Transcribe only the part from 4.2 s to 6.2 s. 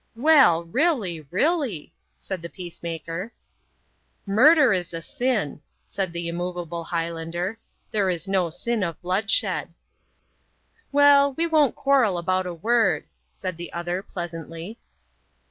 "Murder is a sin," said